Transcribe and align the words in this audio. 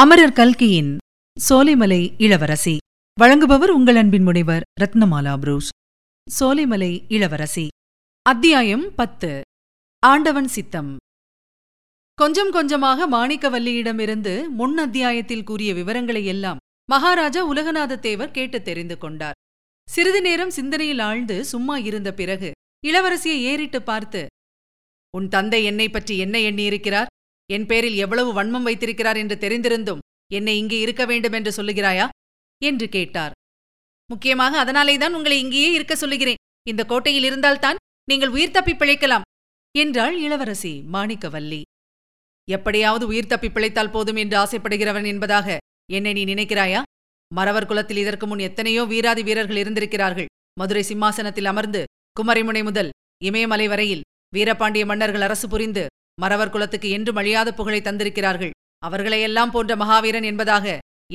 அமரர் 0.00 0.32
கல்கியின் 0.32 0.96
சோலைமலை 1.48 2.14
இளவரசி. 2.18 2.76
வழங்குபவர் 3.20 3.68
உங்கள் 3.68 3.96
அன்பின் 3.96 4.22
முனைவர் 4.22 4.62
ரத்னமாலா 4.80 5.38
புரூஸ். 5.38 5.68
சோலைமலை 6.40 7.04
இளவரசி. 7.08 7.68
அத்தியாயம் 8.22 8.94
பத்து. 8.94 9.40
ஆண்டவன் 10.06 10.48
சித்தம். 10.48 10.96
கொஞ்சம் 12.14 12.50
கொஞ்சமாக 12.50 13.08
மாணிக்கவல்லியிடமிருந்து 13.08 14.48
முன் 14.48 14.78
அத்தியாயத்தில் 14.78 15.44
கூறிய 15.44 15.74
விவரங்களை 15.74 16.26
எல்லாம் 16.26 16.56
மகாராஜா 16.84 17.52
உலகநாத 17.52 17.98
தேவர் 17.98 18.30
கேட்டு 18.30 18.62
தெரிந்து 18.62 18.98
கொண்டார். 18.98 19.34
சிறிது 19.88 20.22
நேரம் 20.22 20.50
சிந்தனையில் 20.50 20.98
ஆழ்ந்து 20.98 21.44
சும்மா 21.44 21.78
இருந்த 21.78 22.14
பிறகு 22.14 22.52
இளவரசியை 22.86 23.40
ஏறிட்டு 23.50 23.82
பார்த்து 23.82 24.26
உன் 25.10 25.28
தந்தை 25.28 25.64
என்னை 25.64 25.88
பற்றி 25.88 26.18
என்ன 26.18 26.38
எண்ணியிருக்கிறார்? 26.38 27.06
என் 27.50 27.66
பேரில் 27.66 27.96
எவ்வளவு 28.04 28.30
வன்மம் 28.38 28.66
வைத்திருக்கிறார் 28.68 29.16
என்று 29.16 29.36
தெரிந்திருந்தும் 29.44 30.02
என்னை 30.32 30.54
இங்கே 30.58 30.78
இருக்க 30.80 31.02
வேண்டும் 31.04 31.32
என்று 31.32 31.50
சொல்லுகிறாயா? 31.56 32.06
என்று 32.62 32.88
கேட்டார். 32.88 33.34
முக்கியமாக 34.10 34.58
அதனாலேதான் 34.58 35.14
உங்களை 35.14 35.36
இங்கேயே 35.40 35.70
இருக்க 35.72 35.94
சொல்லுகிறேன். 35.96 36.40
இந்த 36.66 36.82
கோட்டையில் 36.84 37.24
இருந்தால்தான் 37.24 37.80
நீங்கள் 38.10 38.28
உயிர் 38.28 38.54
தப்பி 38.56 38.74
பிழைக்கலாம் 38.74 39.26
என்றாள் 39.74 40.16
இளவரசி 40.18 40.72
மாணிக்கவல்லி. 40.94 41.62
எப்படியாவது 42.48 43.04
உயிர் 43.06 43.30
தப்பி 43.32 43.48
பிழைத்தால் 43.50 43.90
போதும் 43.90 44.16
என்று 44.16 44.36
ஆசைப்படுகிறவன் 44.36 45.04
என்பதாக 45.04 45.56
என்னை 45.92 46.12
நீ 46.12 46.22
நினைக்கிறாயா? 46.24 46.80
மறவர் 47.30 47.68
குலத்தில் 47.70 47.96
இதற்கு 47.96 48.26
முன் 48.26 48.42
எத்தனையோ 48.48 48.82
வீராதி 48.84 49.22
வீரர்கள் 49.22 49.60
இருந்திருக்கிறார்கள். 49.62 50.30
மதுரை 50.60 50.82
சிம்மாசனத்தில் 50.82 51.50
அமர்ந்து 51.52 51.82
குமரிமுனை 52.20 52.62
முதல் 52.62 52.90
இமயமலை 53.24 53.66
வரையில் 53.68 54.04
வீரபாண்டிய 54.34 54.84
மன்னர்கள் 54.86 55.20
அரசு 55.20 55.46
புரிந்து 55.48 55.84
மறவர் 56.22 56.52
குலத்துக்கு 56.54 56.88
என்றும் 56.96 57.18
அழியாத 57.20 57.48
புகழை 57.58 57.80
தந்திருக்கிறார்கள். 57.84 58.52
அவர்களையெல்லாம் 58.82 59.52
போன்ற 59.54 59.72
மகாவீரன் 59.82 60.26
என்பதாக 60.30 60.66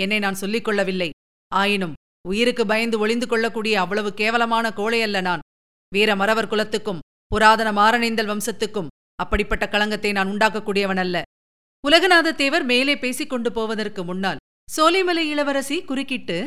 என்னை 0.04 0.20
நான் 0.26 0.42
சொல்லிக் 0.42 0.66
கொள்ளவில்லை. 0.66 1.10
ஆயினும் 1.52 1.98
உயிருக்கு 2.26 2.64
பயந்து 2.72 2.98
ஒளிந்து 3.04 3.28
கொள்ளக்கூடிய 3.28 3.76
அவ்வளவு 3.84 4.10
கேவலமான 4.20 4.66
கோழையல்ல 4.80 5.22
நான். 5.28 5.44
வீர 5.92 6.10
மறவர் 6.22 6.52
குலத்துக்கும் 6.52 7.04
புராதன 7.32 7.70
மாரணேந்தல் 7.80 8.30
வம்சத்துக்கும் 8.32 8.92
அப்படிப்பட்ட 9.24 9.66
களங்கத்தை 9.74 10.12
நான் 10.18 10.32
உண்டாக்கக்கூடியவன் 10.34 11.02
அல்ல 11.04 11.18
உலகநாத 11.84 12.34
தேவர் 12.42 12.66
மேலே 12.72 12.94
பேசிக் 13.04 13.32
கொண்டு 13.32 13.50
போவதற்கு 13.58 14.02
முன்னால் 14.10 14.42
சோலைமலை 14.68 15.24
இளவரசி 15.34 15.78
குறுக்கிட்டு 15.90 16.38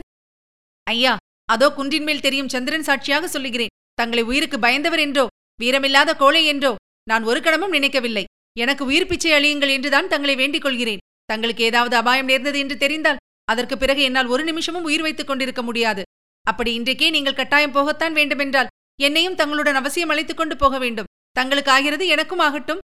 ஐயா 0.87 1.15
அதோ 1.49 1.67
குன்றின் 1.79 2.07
மேல் 2.09 2.25
தெரியும் 2.27 2.53
சந்திரன் 2.55 2.87
சாட்சியாக 2.89 3.27
சொல்லுகிறேன். 3.35 3.73
தங்களை 3.99 4.23
உயிருக்கு 4.31 4.59
பயந்தவர் 4.65 5.03
என்றோ 5.07 5.25
வீரமில்லாத 5.61 6.11
கோழை 6.23 6.43
என்றோ 6.53 6.73
நான் 7.11 7.27
ஒரு 7.31 7.41
கணமும் 7.41 7.75
நினைக்கவில்லை. 7.77 8.25
எனக்கு 8.57 8.83
உயிர் 8.85 9.07
பிச்சை 9.07 9.31
அழியுங்கள் 9.33 9.73
என்றுதான் 9.77 10.09
தங்களை 10.09 10.35
வேண்டிக் 10.37 10.63
கொள்கிறேன். 10.63 11.03
தங்களுக்கு 11.25 11.63
ஏதாவது 11.65 11.97
அபாயம் 11.97 12.29
நேர்ந்தது 12.31 12.59
என்று 12.59 12.77
தெரிந்தால் 12.77 13.23
அதற்கு 13.45 13.77
பிறகு 13.79 14.03
என்னால் 14.03 14.27
ஒரு 14.27 14.43
நிமிஷமும் 14.45 14.87
உயிர் 14.89 15.01
வைத்துக் 15.01 15.27
கொண்டிருக்க 15.27 15.63
முடியாது. 15.63 16.03
அப்படி 16.47 16.71
இன்றைக்கே 16.79 17.09
நீங்கள் 17.11 17.35
கட்டாயம் 17.35 17.75
போகத்தான் 17.75 18.13
வேண்டுமென்றால் 18.13 18.71
என்னையும் 19.01 19.35
தங்களுடன் 19.35 19.75
அவசியம் 19.75 20.09
அழைத்துக் 20.09 20.37
கொண்டு 20.37 20.57
போக 20.57 20.79
வேண்டும். 20.79 21.11
தங்களுக்கு 21.37 21.71
ஆகிறது 21.71 22.05
எனக்கும் 22.07 22.39
ஆகட்டும் 22.39 22.83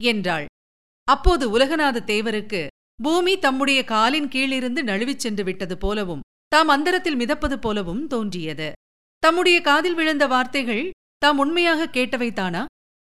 என்றாள். 0.00 0.46
அப்போது 1.08 1.44
உலகநாத 1.58 2.02
தேவருக்கு 2.12 2.60
பூமி 3.02 3.34
தம்முடைய 3.38 3.80
காலின் 3.84 4.28
கீழிருந்து 4.28 4.80
நழுவிச் 4.82 5.22
சென்று 5.24 5.44
விட்டது 5.44 5.76
போலவும் 5.78 6.24
தாம் 6.48 6.68
அந்தரத்தில் 6.68 7.16
மிதப்பது 7.16 7.56
போலவும் 7.58 8.02
தோன்றியது. 8.06 8.68
தம்முடைய 9.22 9.60
காதில் 9.60 9.94
விழுந்த 9.94 10.24
வார்த்தைகள் 10.26 10.84
தாம் 11.18 11.38
உண்மையாக 11.38 11.88
கேட்டவைதானா 11.92 12.62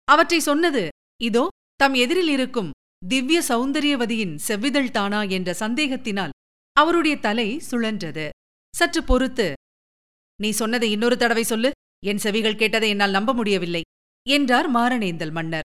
அவற்றை 0.08 0.39
சொன்னது 0.39 0.83
இதோ 1.23 1.43
தம் 1.75 1.93
எதிரில் 1.93 2.27
இருக்கும் 2.27 2.71
திவ்ய 3.07 3.41
சௌந்தரியவதியின் 3.47 4.35
செவ்விதழ் 4.35 4.91
தானா 4.91 5.23
என்ற 5.23 5.55
சந்தேகத்தினால் 5.59 6.29
அவருடைய 6.73 7.17
தலை 7.17 7.61
சுழன்றது. 7.71 8.29
சற்று 8.75 9.03
பொறுத்து 9.03 9.53
நீ 10.41 10.49
சொன்னதை 10.49 10.91
இன்னொரு 10.91 11.17
தடவை 11.17 11.43
சொல்லு. 11.43 11.71
என் 12.05 12.17
செவிகள் 12.17 12.55
கேட்டதை 12.55 12.89
என்னால் 12.89 13.11
நம்ப 13.11 13.33
முடியவில்லை 13.33 13.81
என்றார் 14.30 14.73
மாரணேந்தல் 14.73 15.31
மன்னர். 15.31 15.64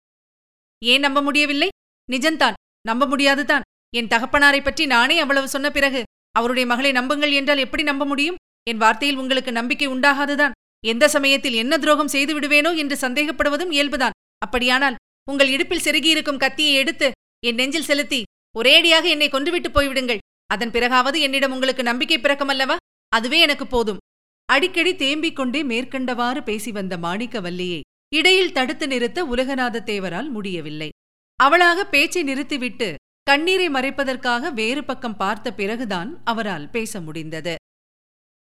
ஏன் 0.85 1.00
நம்ப 1.00 1.22
முடியவில்லை? 1.22 1.69
நிஜந்தான் 2.12 2.53
நம்ப 2.81 3.06
முடியாதுதான். 3.06 3.62
என் 3.96 4.07
தகப்பனாரைப் 4.07 4.63
பற்றி 4.63 4.85
நானே 4.85 5.19
அவ்வளவு 5.19 5.47
சொன்ன 5.47 5.72
பிறகு 5.72 6.03
அவருடைய 6.31 6.67
மகளை 6.67 6.91
நம்புங்கள் 6.91 7.31
என்றால் 7.31 7.57
எப்படி 7.57 7.84
நம்ப 7.84 8.06
முடியும்? 8.06 8.35
என் 8.67 8.78
வார்த்தையில் 8.78 9.16
உங்களுக்கு 9.16 9.51
நம்பிக்கை 9.51 9.88
உண்டாகாதுதான். 9.88 10.51
எந்த 10.85 11.07
சமயத்தில் 11.07 11.53
என்ன 11.53 11.78
துரோகம் 11.78 12.07
செய்து 12.07 12.40
விடுவேனோ 12.40 12.78
என்று 12.78 12.96
சந்தேகப்படுவதும் 12.96 13.72
இயல்புதான். 13.72 14.16
அப்படியானால் 14.38 14.96
உங்கள் 15.30 15.48
இடுப்பில் 15.48 15.84
செருகியிருக்கும் 15.84 16.38
கத்தியை 16.38 16.74
எடுத்து 16.74 17.12
என் 17.46 17.56
நெஞ்சில் 17.56 17.88
செலுத்தி 17.90 18.24
ஒரேடியாக 18.56 19.04
என்னை 19.04 19.28
கொன்றுவிட்டு 19.30 19.70
போய்விடுங்கள். 19.70 20.18
அதன் 20.46 20.72
பிறகாவது 20.72 21.22
என்னிடம் 21.22 21.52
உங்களுக்கு 21.52 21.84
நம்பிக்கை 21.84 22.18
பிறக்கமல்லவா? 22.18 22.76
அதுவே 23.08 23.40
எனக்கு 23.40 23.68
போதும். 23.68 23.98
அடிக்கடி 24.46 24.94
தேம்பிக் 24.94 25.34
கொண்டே 25.34 25.64
மேற்கண்டவாறு 25.64 26.44
பேசி 26.44 26.72
வந்த 26.72 26.98
மாணிக்கவல்லியை 26.98 27.80
இடையில் 28.16 28.52
தடுத்து 28.52 28.88
நிறுத்த 28.88 29.26
உலகநாத 29.26 29.84
தேவரால் 29.84 30.30
முடியவில்லை. 30.30 30.90
அவளாக 31.36 31.86
பேச்சை 31.86 32.24
நிறுத்திவிட்டு 32.24 32.96
கண்ணீரை 33.24 33.68
மறைப்பதற்காக 33.70 34.52
வேறு 34.54 34.84
பக்கம் 34.84 35.18
பார்த்த 35.18 35.54
பிறகுதான் 35.54 36.22
அவரால் 36.24 36.70
பேச 36.70 37.02
முடிந்தது. 37.02 37.56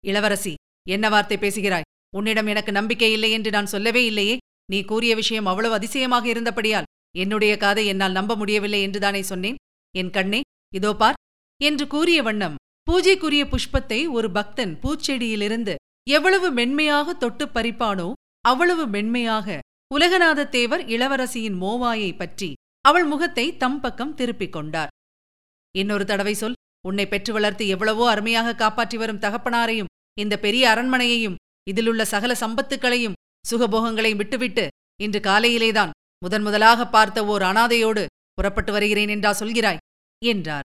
இளவரசி 0.03 0.53
என்ன 0.87 1.09
வார்த்தை 1.09 1.37
பேசுகிறாய்? 1.37 1.87
உன்னிடம் 2.15 2.47
எனக்கு 2.47 2.71
நம்பிக்கை 2.71 3.11
இல்லை 3.11 3.31
என்று 3.31 3.51
நான் 3.51 3.65
சொல்லவே 3.65 4.05
இல்லையே. 4.05 4.37
நீ 4.71 4.79
கூறிய 4.83 5.15
விஷயம் 5.15 5.45
அவ்வளவு 5.45 5.73
அதிசயமாக 5.73 6.25
இருந்தபடியால் 6.27 6.89
என்னுடைய 7.17 7.57
காதை 7.57 7.83
என்னால் 7.85 8.11
நம்ப 8.11 8.35
முடியவில்லை 8.35 8.81
என்றுதானே 8.81 9.21
சொன்னேன். 9.21 9.59
என் 9.95 10.09
கண்ணே 10.09 10.41
இதோ 10.73 10.91
பார். 10.93 11.19
என்று 11.61 11.85
கூறிய 11.87 12.19
வண்ணம் 12.23 12.57
பூஜைக்குரிய 12.87 13.43
புஷ்பத்தை 13.51 13.99
ஒரு 14.09 14.27
பக்தன் 14.31 14.73
பூச்செடியிலிருந்து 14.81 15.73
எவ்வளவு 16.09 16.47
மென்மையாக 16.51 17.13
தொட்டுப் 17.13 17.53
பறிப்பானோ 17.57 18.07
அவ்வளவு 18.41 18.83
மென்மையாக 18.87 19.57
உலகநாத 19.95 20.49
தேவர் 20.49 20.83
இளவரசியின் 20.85 21.57
மோவாயை 21.61 22.11
பற்றி 22.15 22.49
அவள் 22.85 23.05
முகத்தை 23.05 23.45
தம் 23.57 23.79
பக்கம் 23.79 24.13
திருப்பிக் 24.13 24.51
கொண்டார். 24.51 24.91
இன்னொரு 25.75 26.05
தடவை 26.05 26.33
சொல் 26.33 26.57
உன்னை 26.87 27.05
பெற்று 27.07 27.31
வளர்த்து 27.33 27.63
எவ்வளவோ 27.67 28.03
அருமையாக 28.09 28.55
காப்பாற்றி 28.55 28.97
வரும் 28.97 29.19
தகப்பனாரையும் 29.19 29.91
இந்த 30.17 30.35
பெரிய 30.39 30.63
அரண்மனையையும் 30.69 31.39
இதிலுள்ள 31.69 32.01
சகல 32.05 32.31
சம்பத்துக்களையும் 32.39 33.17
சுகபோகங்களையும் 33.49 34.15
விட்டுவிட்டு 34.15 34.67
இன்று 35.01 35.19
காலையிலேதான் 35.19 35.89
முதன் 36.23 36.41
முதலாக 36.41 36.87
பார்த்த 36.87 37.25
ஓர் 37.25 37.41
அனாதையோடு 37.41 38.05
புறப்பட்டு 38.33 38.71
வருகிறேன் 38.71 39.09
என்றா 39.09 39.31
சொல்கிறாய்? 39.39 39.81
என்றார். 40.25 40.65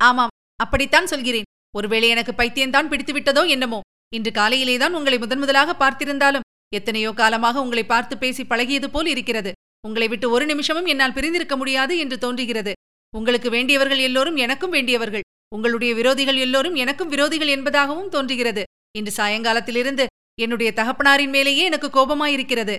ஆமாம் 0.00 0.32
அப்படித்தான் 0.56 1.06
சொல்கிறேன். 1.06 1.48
ஒருவேளை 1.76 2.08
எனக்கு 2.08 2.32
பைத்தியம்தான் 2.32 2.90
பிடித்துவிட்டதோ 2.90 3.48
என்னமோ? 3.48 3.80
இன்று 4.14 4.30
காலையிலேதான் 4.30 4.90
உங்களை 4.90 5.18
முதன் 5.18 5.38
முதலாக 5.38 5.76
பார்த்திருந்தாலும் 5.78 6.46
எத்தனையோ 6.74 7.12
காலமாக 7.12 7.60
உங்களை 7.60 7.84
பார்த்து 7.84 8.18
பேசி 8.18 8.42
பழகியது 8.42 8.86
போல் 8.86 9.06
இருக்கிறது. 9.06 9.52
உங்களை 9.86 10.08
விட்டு 10.08 10.30
ஒரு 10.30 10.46
நிமிஷமும் 10.46 10.86
என்னால் 10.86 11.12
பிரிந்திருக்க 11.12 11.56
முடியாது 11.56 11.98
என்று 11.98 12.18
தோன்றுகிறது. 12.18 12.72
உங்களுக்கு 13.14 13.50
வேண்டியவர்கள் 13.50 13.98
எல்லோரும் 13.98 14.36
எனக்கும் 14.36 14.70
வேண்டியவர்கள். 14.70 15.24
உங்களுடைய 15.48 15.94
விரோதிகள் 15.94 16.38
எல்லோரும் 16.38 16.74
எனக்கும் 16.74 17.10
விரோதிகள் 17.10 17.52
என்பதாகவும் 17.56 18.08
தோன்றுகிறது. 18.08 18.62
இன்று 18.98 19.12
சாயங்காலத்திலிருந்து 19.16 20.06
என்னுடைய 20.40 20.72
தகப்பனாரின் 20.72 21.28
மேலேயே 21.28 21.64
எனக்கு 21.64 21.88
கோபமாயிருக்கிறது. 21.88 22.74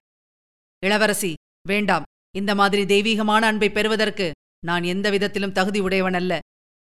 இளவரசி 0.83 1.33
வேண்டாம். 1.67 2.03
இந்த 2.35 2.55
மாதிரி 2.55 2.85
தெய்வீகமான 2.85 3.45
அன்பை 3.45 3.69
பெறுவதற்கு 3.69 4.31
நான் 4.65 4.83
எந்த 4.83 5.09
விதத்திலும் 5.09 5.51
தகுதி 5.51 5.81
உடையவனல்ல 5.81 6.39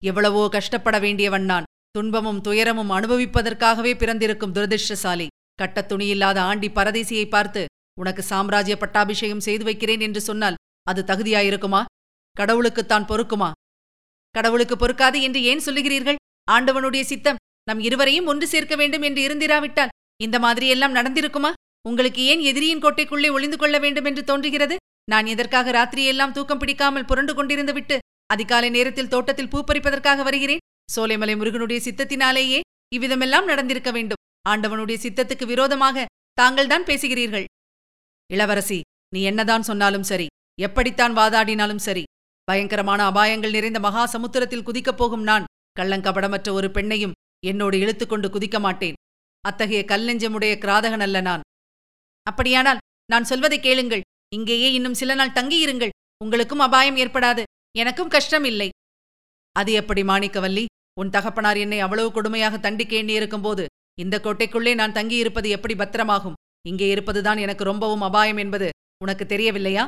எவ்வளவோ 0.03 0.49
கஷ்டப்பட 0.49 0.99
வேண்டியவன் 0.99 1.43
நான். 1.43 1.63
துன்பமும் 1.91 2.41
துயரமும் 2.41 2.91
அனுபவிப்பதற்காகவே 2.91 3.97
பிறந்திருக்கும் 3.97 4.53
துரதிருஷ்டசாலி. 4.53 5.27
கட்டத் 5.55 5.91
துணியில்லாத 5.91 6.37
ஆண்டி 6.37 6.67
பரதேசியை 6.67 7.29
பார்த்து 7.29 7.65
உனக்கு 7.99 8.21
சாம்ராஜ்ய 8.21 8.77
பட்டாபிஷேகம் 8.77 9.39
செய்து 9.39 9.63
வைக்கிறேன் 9.63 9.99
என்று 9.99 10.21
சொன்னால் 10.21 10.55
அது 10.83 11.03
தகுதியாயிருக்குமா? 11.03 11.85
கடவுளுக்குத்தான் 12.39 13.05
பொறுக்குமா? 13.05 13.51
கடவுளுக்கு 14.29 14.75
பொறுக்காது 14.75 15.21
என்று 15.21 15.43
ஏன் 15.43 15.63
சொல்லுகிறீர்கள்? 15.65 16.15
ஆண்டவனுடைய 16.51 17.01
சித்தம் 17.01 17.35
நம் 17.63 17.79
இருவரையும் 17.79 18.25
ஒன்று 18.25 18.47
சேர்க்க 18.47 18.75
வேண்டும் 18.75 19.01
என்று 19.01 19.21
இருந்திராவிட்டால் 19.21 19.94
இந்த 20.23 20.39
மாதிரியெல்லாம் 20.39 20.95
நடந்திருக்குமா? 20.97 21.51
உங்களுக்கு 21.88 22.21
ஏன் 22.23 22.39
எதிரியின் 22.39 22.79
கோட்டைக்குள்ளே 22.79 23.31
ஒளிந்து 23.31 23.57
கொள்ள 23.57 23.79
வேண்டும் 23.79 24.06
என்று 24.06 24.23
தோன்றுகிறது? 24.23 24.75
நான் 25.12 25.25
எதற்காக 25.25 25.71
ராத்திரியெல்லாம் 25.71 26.31
தூக்கம் 26.31 26.57
பிடிக்காமல் 26.57 27.06
புரண்டு 27.06 27.33
கொண்டிருந்து 27.33 27.73
விட்டு 27.73 27.97
அதிகாலை 28.25 28.69
நேரத்தில் 28.69 29.07
தோட்டத்தில் 29.07 29.47
பூ 29.47 29.63
பறிப்பதற்காக 29.63 30.23
வருகிறேன்? 30.23 30.63
சோலைமலை 30.95 31.35
முருகனுடைய 31.38 31.79
சித்தத்தினாலேயே 31.85 32.59
இவ்விதமெல்லாம் 32.95 33.50
நடந்திருக்க 33.51 33.91
வேண்டும். 33.91 34.21
ஆண்டவனுடைய 34.50 34.97
சித்தத்துக்கு 35.06 35.45
விரோதமாக 35.45 36.06
தாங்கள்தான் 36.33 36.83
பேசுகிறீர்கள். 36.83 37.45
இளவரசி 38.33 38.81
நீ 39.15 39.21
என்னதான் 39.21 39.63
சொன்னாலும் 39.63 40.03
சரி. 40.03 40.27
எப்படித்தான் 40.61 41.15
வாதாடினாலும் 41.18 41.83
சரி. 41.88 42.03
பயங்கரமான 42.44 43.11
அபாயங்கள் 43.11 43.56
நிறைந்த 43.57 43.79
மகா 43.79 44.06
சமுத்திரத்தில் 44.06 44.63
குதிக்கப் 44.63 44.97
போகும் 44.97 45.23
நான் 45.23 45.45
கள்ளங்கபடமற்ற 45.79 46.50
ஒரு 46.51 46.68
பெண்ணையும் 46.68 47.15
என்னோடு 47.45 47.77
இழுத்துக்கொண்டு 47.77 48.27
குதிக்க 48.29 48.59
மாட்டேன். 48.59 48.94
அத்தகைய 49.50 49.81
கல்லெஞ்சமுடைய 49.88 50.53
கிராதகன் 50.63 51.03
அல்ல 51.06 51.18
நான். 51.21 51.44
அப்படியானால் 52.27 52.83
நான் 53.12 53.30
சொல்வதை 53.31 53.59
கேளுங்கள். 53.59 54.03
இங்கேயே 54.36 54.69
இன்னும் 54.77 55.00
சில 55.01 55.13
நாள் 55.13 55.36
தங்கியிருங்கள். 55.39 55.94
உங்களுக்கும் 56.24 56.63
அபாயம் 56.68 57.00
ஏற்படாது. 57.03 57.44
எனக்கும் 57.77 58.13
கஷ்டம் 58.15 58.45
இல்லை 58.51 58.69
அது 59.56 59.71
எப்படி 59.71 60.01
மாணிக்கவல்லி? 60.03 60.65
உன் 61.00 61.09
தகப்பனார் 61.09 61.57
என்னை 61.57 61.80
அவ்வளவு 61.80 62.09
கொடுமையாக 62.12 62.56
தண்டிக்க 62.59 62.94
எண்ணியிருக்கும் 62.95 63.42
போது 63.42 63.63
இந்த 64.01 64.15
கோட்டைக்குள்ளே 64.24 64.74
நான் 64.75 64.95
தங்கியிருப்பது 64.97 65.50
எப்படி 65.50 65.74
பத்திரமாகும்? 65.74 66.38
இங்கே 66.68 66.88
இருப்பதுதான் 66.89 67.38
எனக்கு 67.38 67.63
ரொம்பவும் 67.63 68.01
அபாயம் 68.01 68.38
என்பது 68.38 68.69
உனக்கு 69.03 69.25
தெரியவில்லையா? 69.25 69.83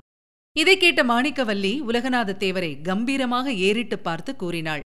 இதை 0.55 0.75
கேட்ட 0.77 1.01
மாணிக்கவல்லி 1.03 1.73
உலகநாத 1.89 2.35
தேவரை 2.43 2.71
கம்பீரமாக 2.81 3.53
ஏறிட்டு 3.67 3.97
பார்த்து 3.99 4.31
கூறினாள். 4.35 4.83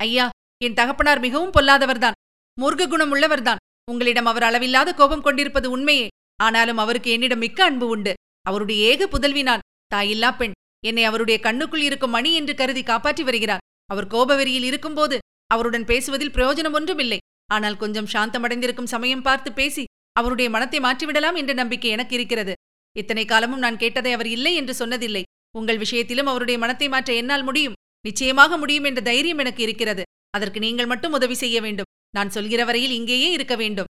ஐயா 0.00 0.26
என் 0.64 0.78
தகப்பனார் 0.80 1.20
மிகவும் 1.20 1.54
பொல்லாதவர்தான். 1.56 2.18
முருக 2.58 2.86
குணம் 2.86 3.12
உள்ளவர்தான். 3.14 3.62
உங்களிடம் 3.90 4.28
அவர் 4.30 4.46
அளவில்லாத 4.48 4.90
கோபம் 5.00 5.24
கொண்டிருப்பது 5.26 5.68
உண்மையே. 5.76 6.06
ஆனாலும் 6.46 6.80
அவருக்கு 6.82 7.10
என்னிடம் 7.16 7.42
மிக்க 7.44 7.60
அன்பு 7.68 7.86
உண்டு. 7.94 8.12
அவருடைய 8.46 8.80
ஏக 8.90 9.08
புதல்வி 9.14 9.42
நான் 9.48 9.64
தாயில்லா 9.94 10.30
பெண் 10.40 10.56
என்னை 10.88 11.04
அவருடைய 11.10 11.36
கண்ணுக்குள் 11.46 11.84
இருக்கும் 11.86 12.14
மணி 12.16 12.30
என்று 12.40 12.52
கருதி 12.60 12.82
காப்பாற்றி 12.90 13.22
வருகிறார். 13.28 13.64
அவர் 13.90 14.10
கோபவெறியில் 14.14 14.66
இருக்கும்போது 14.70 15.16
அவருடன் 15.50 15.88
பேசுவதில் 15.90 16.34
பிரயோஜனம் 16.36 16.76
ஒன்றுமில்லை. 16.78 17.18
ஆனால் 17.54 17.80
கொஞ்சம் 17.82 18.10
சாந்தமடைந்திருக்கும் 18.14 18.92
சமயம் 18.94 19.24
பார்த்து 19.28 19.50
பேசி 19.58 19.84
அவருடைய 20.20 20.48
மனத்தை 20.54 20.78
மாற்றிவிடலாம் 20.86 21.36
என்ற 21.40 21.52
நம்பிக்கை 21.60 21.90
எனக்கு 21.96 22.14
இருக்கிறது. 22.18 22.54
இத்தனை 22.96 23.24
காலமும் 23.24 23.62
நான் 23.64 23.80
கேட்டதை 23.82 24.12
அவர் 24.16 24.30
இல்லை 24.36 24.52
என்று 24.60 24.74
சொன்னதில்லை. 24.80 25.22
உங்கள் 25.58 25.82
விஷயத்திலும் 25.84 26.30
அவருடைய 26.32 26.56
மனத்தை 26.62 26.88
மாற்ற 26.94 27.10
என்னால் 27.20 27.46
முடியும். 27.48 27.76
நிச்சயமாக 28.06 28.58
முடியும் 28.62 28.86
என்ற 28.88 29.00
தைரியம் 29.08 29.40
எனக்கு 29.44 29.62
இருக்கிறது. 29.66 30.02
அதற்கு 30.36 30.58
நீங்கள் 30.66 30.90
மட்டும் 30.92 31.14
உதவி 31.18 31.36
செய்ய 31.42 31.58
வேண்டும். 31.66 31.88
நான் 32.10 32.30
சொல்கிற 32.30 32.64
வரையில் 32.64 32.90
இங்கேயே 32.90 33.32
இருக்க 33.32 33.56
வேண்டும். 33.56 33.86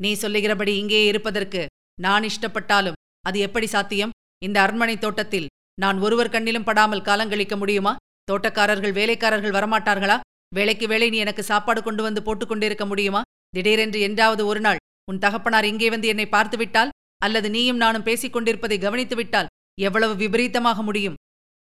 நீ 0.00 0.12
சொல்லுகிறபடி 0.14 0.76
இங்கேயே 0.76 1.06
இருப்பதற்கு 1.06 1.66
நான் 2.00 2.22
இஷ்டப்பட்டாலும் 2.22 2.98
அது 3.20 3.38
எப்படி 3.38 3.66
சாத்தியம்? 3.66 4.10
இந்த 4.42 4.60
அரண்மனை 4.60 4.98
தோட்டத்தில் 4.98 5.46
நான் 5.80 5.98
ஒருவர் 5.98 6.30
கண்ணிலும் 6.30 6.64
படாமல் 6.64 7.02
காலங்கழிக்க 7.02 7.56
முடியுமா? 7.56 7.96
தோட்டக்காரர்கள் 8.32 8.92
வேலைக்காரர்கள் 8.92 9.50
வரமாட்டார்களா? 9.50 10.20
வேலைக்கு 10.54 10.88
வேலை 10.88 11.08
நீ 11.10 11.16
எனக்கு 11.16 11.42
சாப்பாடு 11.42 11.82
கொண்டு 11.82 12.02
வந்து 12.02 12.22
போட்டுக் 12.22 12.48
கொண்டிருக்க 12.48 12.86
முடியுமா? 12.86 13.22
திடீரென்று 13.48 14.00
என்றாவது 14.00 14.46
ஒரு 14.46 14.60
நாள் 14.60 14.76
உன் 15.10 15.18
தகப்பனார் 15.18 15.64
இங்கே 15.64 15.90
வந்து 15.90 16.08
என்னை 16.08 16.26
பார்த்துவிட்டால் 16.28 16.88
அல்லது 17.16 17.50
நீயும் 17.50 17.76
நானும் 17.76 18.02
பேசிக் 18.02 18.32
கொண்டிருப்பதை 18.32 18.78
கவனித்துவிட்டால் 18.78 19.46
எவ்வளவு 19.80 20.16
விபரீதமாக 20.16 20.82
முடியும்? 20.82 21.14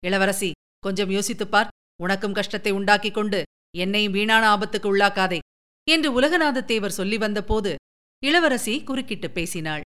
இளவரசி 0.05 0.52
கொஞ்சம் 0.79 1.11
யோசித்துப் 1.11 1.50
பார். 1.50 1.69
உனக்கும் 2.02 2.32
கஷ்டத்தை 2.32 2.72
உண்டாக்கிக் 2.72 3.14
கொண்டு 3.14 3.43
என்னையும் 3.76 4.12
வீணான 4.12 4.56
ஆபத்துக்கு 4.56 4.96
உள்ளாக்காதே. 4.96 5.38
என்று 5.91 6.21
உலகநாதத்தேவர் 6.21 6.88
சொல்லி 6.88 7.19
வந்தபோது 7.19 7.75
இளவரசி 8.25 8.83
குறுக்கிட்டு 8.83 9.31
பேசினாள். 9.31 9.81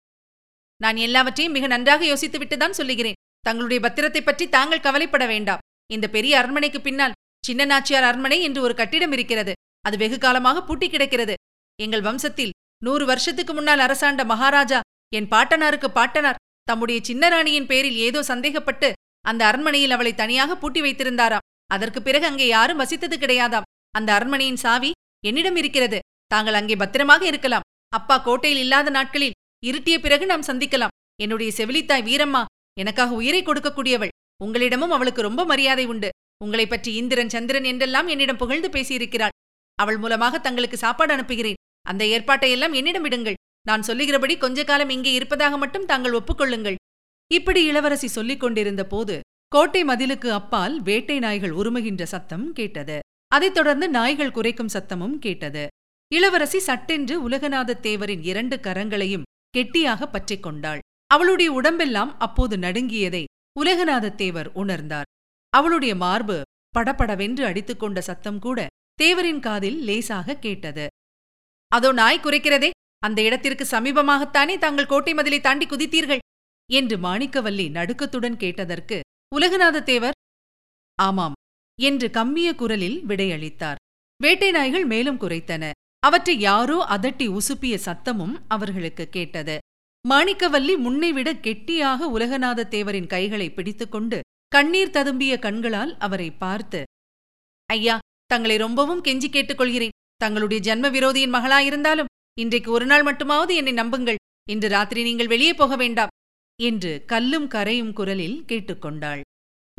நான் 0.81 0.95
எல்லாவற்றையும் 0.95 1.53
மிக 1.53 1.67
நன்றாக 1.67 2.05
யோசித்துவிட்டுதான் 2.05 2.69
சொல்லுகிறேன். 2.69 3.13
தங்களுடைய 3.39 3.89
பத்திரத்தைப் 3.89 4.25
பற்றி 4.25 4.49
தாங்கள் 4.49 4.79
கவலைப்பட 4.79 5.25
வேண்டாம். 5.25 5.59
இந்த 5.91 6.09
பெரிய 6.09 6.37
அரண்மனைக்கு 6.37 6.81
பின்னால் 6.81 7.11
சின்ன 7.45 7.65
நாச்சியார் 7.65 8.03
அரண்மனை 8.03 8.41
என்று 8.41 8.61
ஒரு 8.61 8.75
கட்டிடம் 8.75 9.11
இருக்கிறது. 9.11 9.53
அது 9.81 9.97
வெகு 9.97 10.17
காலமாக 10.17 10.63
பூட்டி 10.63 10.89
கிடக்கிறது. 10.89 11.33
எங்கள் 11.81 12.01
வம்சத்தில் 12.01 12.49
நூறு 12.83 13.05
வருஷத்துக்கு 13.05 13.53
முன்னால் 13.53 13.79
அரசாண்ட 13.79 14.25
மகாராஜா 14.25 14.79
என் 15.13 15.27
பாட்டனாருக்கு 15.27 15.87
பாட்டனார் 15.87 16.35
தம்முடைய 16.63 17.01
சின்ன 17.03 17.29
ராணியின் 17.29 17.65
பேரில் 17.65 17.95
ஏதோ 17.95 18.23
சந்தேகப்பட்டு 18.23 18.91
அந்த 19.21 19.45
அரண்மனையில் 19.45 19.91
அவளை 19.91 20.15
தனியாக 20.15 20.57
பூட்டி 20.57 20.81
வைத்திருந்தாராம். 20.81 21.65
அதற்கு 21.65 22.01
பிறகு 22.01 22.25
அங்கே 22.25 22.47
யாரும் 22.47 22.79
வசித்தது 22.79 23.17
கிடையாதாம். 23.17 23.61
அந்த 23.91 24.13
அரண்மனையின் 24.13 24.55
சாவி 24.55 24.91
என்னிடம் 25.25 25.55
இருக்கிறது. 25.55 25.99
தாங்கள் 26.27 26.53
அங்கே 26.53 26.75
பத்திரமாக 26.75 27.25
இருக்கலாம். 27.25 27.61
அப்பா 27.89 28.17
கோட்டையில் 28.17 28.59
இல்லாத 28.59 28.89
நாட்களில் 28.89 29.31
இருட்டிய 29.65 29.99
பிறகு 29.99 30.25
நாம் 30.25 30.41
சந்திக்கலாம். 30.41 30.87
என்னுடைய 31.21 31.51
செவிலித்தாய் 31.55 32.03
வீரம்மா 32.03 32.45
எனக்காக 32.79 33.13
உயிரை 33.13 33.43
கொடுக்கக்கூடியவள். 33.43 34.07
உங்களிடமும் 34.43 34.91
அவளுக்கு 34.91 35.21
ரொம்ப 35.21 35.45
மரியாதை 35.45 35.85
உண்டு. 35.85 36.09
உங்களைப் 36.43 36.69
பற்றி 36.69 36.93
இந்திரன் 36.93 37.29
சந்திரன் 37.29 37.63
என்றெல்லாம் 37.63 38.07
என்னிடம் 38.07 38.37
புகழ்ந்து 38.37 38.69
பேசியிருக்கிறாள். 38.69 39.29
அவள் 39.75 39.97
மூலமாக 39.97 40.39
தங்களுக்கு 40.39 40.77
சாப்பாடு 40.77 41.13
அனுப்புகிறேன். 41.13 41.55
அந்த 41.81 42.05
ஏற்பாட்டையெல்லாம் 42.05 42.73
என்னிடம் 42.73 43.01
விடுங்கள். 43.01 43.33
நான் 43.67 43.81
சொல்லுகிறபடி 43.81 44.37
கொஞ்ச 44.37 44.63
காலம் 44.63 44.89
இங்கே 44.89 45.13
இருப்பதாக 45.13 45.57
மட்டும் 45.57 45.85
தாங்கள் 45.85 46.11
ஒப்புக்கொள்ளுங்கள். 46.11 46.75
இப்படி 47.33 47.63
இளவரசி 47.63 48.07
சொல்லிக் 48.07 48.39
கொண்டிருந்த 48.39 48.85
போது 48.85 49.19
கோட்டை 49.47 49.83
மதிலுக்கு 49.83 50.27
அப்பால் 50.27 50.81
வேட்டை 50.81 51.19
நாய்கள் 51.19 51.51
உருமுகின்ற 51.51 52.03
சத்தம் 52.03 52.53
கேட்டது. 52.53 52.99
அதைத் 53.31 53.53
தொடர்ந்து 53.53 53.89
நாய்கள் 53.89 54.31
குறைக்கும் 54.31 54.73
சத்தமும் 54.73 55.17
கேட்டது. 55.19 55.63
இளவரசி 56.11 56.59
சட்டென்று 56.59 57.15
உலகநாதத் 57.29 57.81
தேவரின் 57.81 58.23
இரண்டு 58.23 58.55
கரங்களையும் 58.57 59.27
கெட்டியாக 59.49 60.07
பற்றிக் 60.07 60.43
கொண்டாள். 60.43 60.81
அவளுடைய 61.07 61.49
உடம்பெல்லாம் 61.51 62.11
அப்போது 62.19 62.57
நடுங்கியதை 62.57 63.23
உலகநாதத் 63.59 64.15
தேவர் 64.15 64.49
உணர்ந்தார். 64.51 65.09
அவளுடைய 65.53 65.95
மார்பு 65.95 66.37
படபடவென்று 66.69 67.43
அடித்துக்கொண்ட 67.45 67.99
சத்தம் 67.99 68.39
கூட 68.39 68.65
தேவரின் 69.01 69.39
காதில் 69.39 69.77
லேசாக 69.79 70.35
கேட்டது. 70.35 70.85
அதோ 71.71 71.91
நாய் 71.91 72.23
குறைக்கிறதே 72.23 72.69
அந்த 72.97 73.19
இடத்திற்கு 73.21 73.65
சமீபமாகத்தானே 73.71 74.57
தாங்கள் 74.57 74.85
கோட்டை 74.85 75.13
மதிலை 75.13 75.39
தாண்டி 75.41 75.65
குதித்தீர்கள்? 75.65 76.23
என்று 76.69 76.95
மாணிக்கவல்லி 76.97 77.67
நடுக்கத்துடன் 77.69 78.37
கேட்டதற்கு 78.37 78.97
உலகநாத 79.35 79.83
தேவர் 79.83 80.17
ஆமாம் 80.99 81.36
என்று 81.79 82.07
கம்மிய 82.09 82.49
குரலில் 82.55 82.99
விடையளித்தார். 83.07 83.81
வேட்டை 84.19 84.49
நாய்கள் 84.51 84.85
மேலும் 84.85 85.19
குறைத்தன. 85.19 85.63
அவற்றை 85.99 86.35
யாரோ 86.39 86.77
அதட்டி 86.89 87.25
உசுப்பிய 87.37 87.75
சத்தமும் 87.85 88.35
அவர்களுக்கு 88.47 89.05
கேட்டது. 89.09 89.57
மாணிக்கவல்லி 90.05 90.75
முன்னைவிட 90.77 91.29
கெட்டியாக 91.39 92.09
உலகநாத 92.17 92.67
தேவரின் 92.73 93.11
கைகளை 93.13 93.47
பிடித்துக்கொண்டு 93.49 94.19
கண்ணீர் 94.51 94.93
ததும்பிய 94.97 95.33
கண்களால் 95.39 95.93
அவரை 95.97 96.27
பார்த்து 96.43 96.81
ஐயா 97.69 97.95
தங்களை 98.25 98.55
ரொம்பவும் 98.57 99.01
கெஞ்சி 99.03 99.29
கேட்டுக்கொள்கிறேன். 99.31 99.95
தங்களுடைய 100.15 100.59
ஜன்ம 100.67 100.85
விரோதியின் 100.89 101.35
மகளாயிருந்தாலும் 101.35 102.11
இன்றைக்கு 102.39 102.69
ஒரு 102.71 102.85
நாள் 102.85 103.03
மட்டுமாவது 103.03 103.53
என்னை 103.55 103.73
நம்புங்கள். 103.73 104.19
இன்று 104.49 104.67
ராத்திரி 104.69 105.01
நீங்கள் 105.03 105.27
வெளியே 105.27 105.53
போக 105.53 105.75
வேண்டாம் 105.75 106.13
என்று 106.59 106.91
கல்லும் 107.05 107.47
கரையும் 107.47 107.93
குரலில் 107.93 108.37
கேட்டுக்கொண்டாள். 108.47 109.21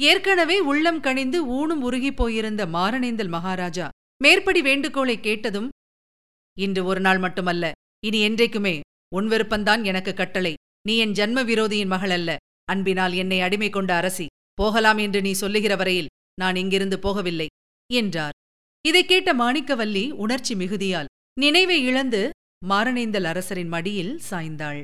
ஏற்கனவே 0.01 0.61
உள்ளம் 0.61 1.01
கணிந்து 1.01 1.37
ஊனும் 1.37 1.83
உருகிப் 1.83 2.17
போயிருந்த 2.17 2.67
மாரணேந்தல் 2.67 3.29
மகாராஜா 3.29 3.89
மேற்படி 4.23 4.63
வேண்டுகோளை 4.63 5.21
கேட்டதும் 5.21 5.69
இன்று 6.59 6.85
ஒரு 6.85 7.01
நாள் 7.01 7.19
மட்டுமல்ல 7.19 7.73
இனி 8.05 8.21
என்றைக்குமே 8.21 8.81
உன் 9.15 9.29
விருப்பந்தான் 9.29 9.85
எனக்கு 9.85 10.15
கட்டளை. 10.15 10.55
நீ 10.89 10.99
என் 10.99 11.13
ஜன்ம 11.13 11.45
விரோதியின் 11.45 11.87
மகள் 11.87 12.11
அல்ல. 12.11 12.37
அன்பினால் 12.65 13.13
என்னை 13.13 13.41
அடிமை 13.41 13.71
கொண்ட 13.71 13.95
அரசி 13.95 14.27
போகலாம் 14.55 14.99
என்று 14.99 15.21
நீ 15.21 15.33
சொல்லுகிற 15.33 15.77
வரையில் 15.77 16.07
நான் 16.35 16.57
இங்கிருந்து 16.57 16.97
போகவில்லை 16.97 17.47
என்றார். 17.93 18.33
இதைக் 18.89 19.09
கேட்ட 19.09 19.35
மாணிக்கவல்லி 19.35 20.11
உணர்ச்சி 20.11 20.55
மிகுதியால் 20.55 21.07
நினைவை 21.41 21.83
இழந்து 21.83 22.31
மாரணேந்தல் 22.69 23.25
அரசரின் 23.25 23.69
மடியில் 23.69 24.21
சாய்ந்தாள். 24.31 24.83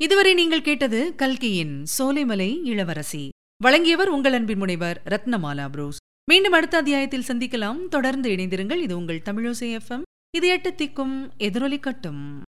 இதுவரை 0.00 0.34
நீங்கள் 0.34 0.62
கேட்டது 0.62 1.14
கல்கியின் 1.14 1.84
சோலைமலை 1.98 2.64
இளவரசி. 2.64 3.28
வழங்கியவர் 3.64 4.08
உங்கள் 4.08 4.32
அன்பின் 4.32 4.58
முனைவர் 4.58 5.02
ரத்னமாலா 5.04 5.68
புரோஸ். 5.68 6.00
மீண்டும் 6.30 6.52
அடுத்த 6.52 6.76
அத்தியாயத்தில் 6.76 7.22
சந்திக்கலாம். 7.28 7.88
தொடர்ந்து 7.88 8.30
இணைந்திருங்கள். 8.30 8.76
இது 8.76 8.96
உங்கள் 8.96 9.22
தமிழோசை 9.24 9.78
எஃப்எம் 9.78 10.02
இது 10.36 10.48
எட்டு 10.48 10.70
திக்கும் 10.70 11.28
எதிரொலி 11.38 11.80
கட்டும். 11.80 12.42